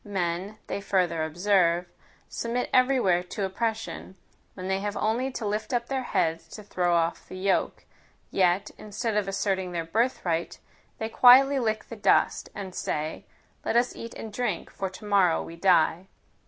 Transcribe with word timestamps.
Men, 0.03 0.57
they 0.65 0.81
further 0.81 1.23
observe, 1.23 1.85
submit 2.27 2.71
every 2.73 2.99
where 2.99 3.21
to 3.21 3.45
oppression, 3.45 4.15
when 4.55 4.67
they 4.67 4.79
have 4.79 4.97
only 4.97 5.29
to 5.33 5.45
lift 5.45 5.75
up 5.75 5.89
their 5.89 6.01
heads 6.01 6.47
to 6.55 6.63
throw 6.63 6.95
off 6.95 7.27
the 7.29 7.37
yoke; 7.37 7.85
yet, 8.31 8.71
instead 8.79 9.15
of 9.15 9.27
asserting 9.27 9.73
their 9.73 9.85
birthright, 9.85 10.57
they 10.97 11.07
quietly 11.07 11.59
lick 11.59 11.85
the 11.89 11.95
dust, 11.95 12.49
and 12.55 12.73
say, 12.73 13.27
let 13.63 13.75
us 13.77 13.95
eat 13.95 14.15
and 14.15 14.33
drink, 14.33 14.71
for 14.71 14.89
to 14.89 15.05
morrow 15.05 15.43
we 15.43 15.55
die. 15.55 16.07